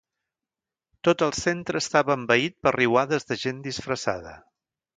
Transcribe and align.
Tot 1.07 1.23
el 1.25 1.33
centre 1.39 1.81
estava 1.85 2.15
envaït 2.21 2.57
per 2.67 2.73
riuades 2.77 3.29
de 3.33 3.39
gent 3.45 3.61
disfressada. 3.71 4.37